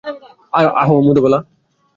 [0.53, 1.39] আব্বে, মোধুবালা!